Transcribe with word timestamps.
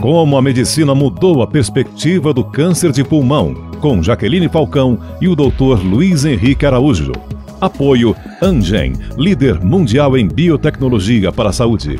Como 0.00 0.36
a 0.36 0.42
medicina 0.42 0.94
mudou 0.94 1.42
a 1.42 1.46
perspectiva 1.46 2.32
do 2.32 2.44
câncer 2.44 2.92
de 2.92 3.02
pulmão, 3.02 3.54
com 3.80 4.02
Jaqueline 4.02 4.48
Falcão 4.48 4.98
e 5.20 5.28
o 5.28 5.34
Dr. 5.34 5.82
Luiz 5.84 6.24
Henrique 6.24 6.66
Araújo. 6.66 7.12
Apoio 7.60 8.14
Angen, 8.42 8.92
líder 9.16 9.60
mundial 9.64 10.16
em 10.18 10.28
biotecnologia 10.28 11.32
para 11.32 11.50
a 11.50 11.52
saúde. 11.52 11.98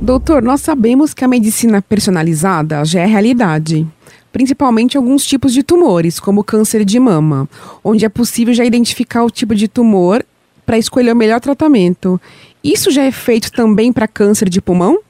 Doutor, 0.00 0.42
nós 0.42 0.60
sabemos 0.60 1.14
que 1.14 1.24
a 1.24 1.28
medicina 1.28 1.80
personalizada 1.80 2.84
já 2.84 3.00
é 3.00 3.06
realidade, 3.06 3.86
principalmente 4.32 4.96
alguns 4.96 5.24
tipos 5.24 5.52
de 5.52 5.62
tumores, 5.62 6.20
como 6.20 6.40
o 6.40 6.44
câncer 6.44 6.84
de 6.84 6.98
mama, 7.00 7.48
onde 7.82 8.04
é 8.04 8.08
possível 8.08 8.52
já 8.52 8.64
identificar 8.64 9.24
o 9.24 9.30
tipo 9.30 9.54
de 9.54 9.68
tumor 9.68 10.24
para 10.66 10.78
escolher 10.78 11.12
o 11.12 11.16
melhor 11.16 11.40
tratamento. 11.40 12.20
Isso 12.62 12.90
já 12.90 13.04
é 13.04 13.10
feito 13.10 13.50
também 13.50 13.92
para 13.92 14.06
câncer 14.06 14.48
de 14.48 14.60
pulmão? 14.60 15.00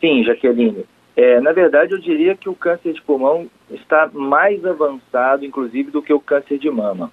Sim, 0.00 0.24
Jaqueline. 0.24 0.84
É, 1.16 1.40
na 1.40 1.52
verdade, 1.52 1.92
eu 1.92 1.98
diria 1.98 2.34
que 2.34 2.48
o 2.48 2.54
câncer 2.54 2.92
de 2.92 3.02
pulmão 3.02 3.48
está 3.70 4.10
mais 4.12 4.64
avançado, 4.64 5.44
inclusive, 5.44 5.90
do 5.90 6.02
que 6.02 6.12
o 6.12 6.20
câncer 6.20 6.58
de 6.58 6.70
mama. 6.70 7.10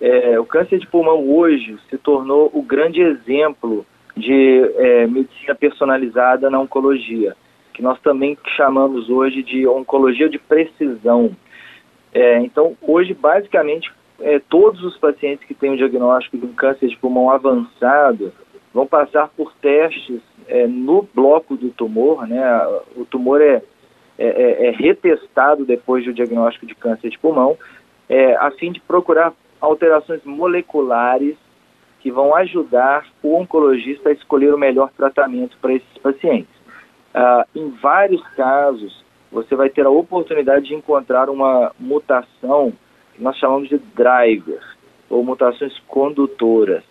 É, 0.00 0.38
o 0.40 0.44
câncer 0.44 0.78
de 0.78 0.86
pulmão 0.86 1.28
hoje 1.30 1.78
se 1.88 1.98
tornou 1.98 2.50
o 2.52 2.62
grande 2.62 3.00
exemplo 3.00 3.86
de 4.16 4.72
é, 4.76 5.06
medicina 5.06 5.54
personalizada 5.54 6.48
na 6.48 6.58
oncologia, 6.58 7.36
que 7.72 7.82
nós 7.82 8.00
também 8.00 8.38
chamamos 8.56 9.10
hoje 9.10 9.42
de 9.42 9.66
oncologia 9.66 10.28
de 10.28 10.38
precisão. 10.38 11.36
É, 12.12 12.38
então, 12.38 12.76
hoje, 12.80 13.12
basicamente, 13.12 13.92
é, 14.20 14.38
todos 14.38 14.82
os 14.84 14.96
pacientes 14.96 15.46
que 15.46 15.54
têm 15.54 15.72
o 15.72 15.76
diagnóstico 15.76 16.38
de 16.38 16.46
um 16.46 16.52
câncer 16.52 16.88
de 16.88 16.96
pulmão 16.96 17.30
avançado 17.30 18.32
vão 18.72 18.86
passar 18.86 19.28
por 19.28 19.52
testes 19.54 20.20
é, 20.54 20.68
no 20.68 21.02
bloco 21.12 21.56
do 21.56 21.70
tumor, 21.70 22.28
né? 22.28 22.40
O 22.96 23.04
tumor 23.04 23.42
é, 23.42 23.60
é, 24.16 24.26
é, 24.26 24.66
é 24.68 24.70
retestado 24.70 25.64
depois 25.64 26.04
do 26.04 26.12
diagnóstico 26.12 26.64
de 26.64 26.76
câncer 26.76 27.10
de 27.10 27.18
pulmão, 27.18 27.58
é, 28.08 28.36
a 28.36 28.52
fim 28.52 28.70
de 28.70 28.80
procurar 28.80 29.32
alterações 29.60 30.22
moleculares 30.24 31.36
que 31.98 32.08
vão 32.08 32.36
ajudar 32.36 33.04
o 33.20 33.34
oncologista 33.34 34.10
a 34.10 34.12
escolher 34.12 34.54
o 34.54 34.58
melhor 34.58 34.90
tratamento 34.96 35.56
para 35.60 35.72
esses 35.72 35.98
pacientes. 35.98 36.54
Ah, 37.12 37.46
em 37.54 37.70
vários 37.70 38.22
casos, 38.36 39.02
você 39.32 39.56
vai 39.56 39.70
ter 39.70 39.86
a 39.86 39.90
oportunidade 39.90 40.66
de 40.66 40.74
encontrar 40.74 41.28
uma 41.30 41.72
mutação 41.80 42.72
que 43.14 43.22
nós 43.22 43.36
chamamos 43.38 43.68
de 43.68 43.78
driver, 43.78 44.60
ou 45.08 45.24
mutações 45.24 45.76
condutoras. 45.88 46.84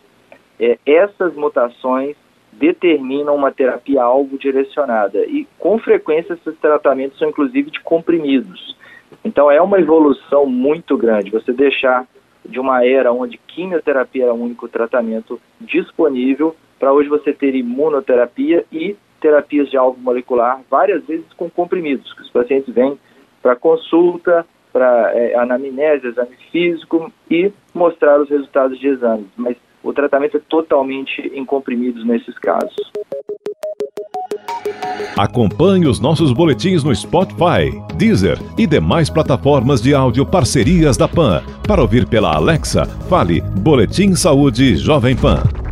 É, 0.60 0.80
essas 0.86 1.36
mutações 1.36 2.18
determinam 2.60 3.36
uma 3.36 3.52
terapia 3.52 4.02
alvo 4.02 4.38
direcionada 4.38 5.20
e, 5.26 5.48
com 5.60 5.78
frequência, 5.80 6.34
esses 6.34 6.58
tratamentos 6.60 7.18
são 7.18 7.30
inclusive 7.30 7.72
de 7.72 7.80
comprimidos. 7.80 8.76
Então, 9.24 9.50
é 9.50 9.62
uma 9.62 9.80
evolução 9.80 10.46
muito 10.46 10.98
grande 10.98 11.32
você 11.32 11.52
deixar 11.54 12.08
de 12.46 12.60
uma 12.60 12.86
era 12.86 13.12
onde 13.12 13.38
quimioterapia 13.38 14.24
era 14.24 14.34
o 14.34 14.42
único 14.42 14.68
tratamento 14.68 15.40
disponível 15.62 16.56
para 16.80 16.92
hoje 16.92 17.08
você 17.08 17.32
ter 17.32 17.56
imunoterapia 17.56 18.66
e 18.72 18.96
terapias 19.22 19.70
de 19.70 19.78
alvo 19.78 19.98
molecular, 20.02 20.60
várias 20.70 21.06
vezes 21.06 21.26
com 21.38 21.50
comprimidos, 21.50 22.12
que 22.14 22.22
os 22.22 22.30
pacientes 22.30 22.74
vêm 22.74 23.00
para 23.42 23.56
consulta, 23.56 24.46
para 24.74 25.12
é, 25.14 25.36
anamnese, 25.36 26.08
exame 26.08 26.36
físico 26.52 27.12
e 27.32 27.54
mostrar 27.74 28.20
os 28.20 28.30
resultados 28.30 28.78
de 28.78 28.88
exames. 28.88 29.28
Mas 29.38 29.56
o 29.84 29.94
tratamento 29.94 30.38
é 30.38 30.42
totalmente 30.50 31.22
em 31.34 31.46
comprimidos 31.46 32.06
nesses 32.06 32.38
casos. 32.40 32.92
Acompanhe 35.18 35.86
os 35.86 36.00
nossos 36.00 36.32
boletins 36.32 36.84
no 36.84 36.96
Spotify, 36.96 37.70
Deezer 37.98 38.40
e 38.58 38.66
demais 38.66 39.10
plataformas 39.10 39.82
de 39.82 39.94
áudio 39.94 40.26
parcerias 40.26 40.98
da 40.98 41.08
PAN. 41.08 41.44
Para 41.68 41.82
ouvir 41.82 42.08
pela 42.08 42.34
Alexa, 42.34 42.86
fale 43.08 43.42
Boletim 43.42 44.16
Saúde 44.16 44.76
Jovem 44.76 45.16
Pan. 45.16 45.63